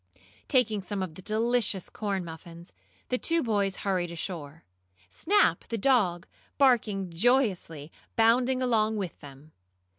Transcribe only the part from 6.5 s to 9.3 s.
barking joyously, bounding along with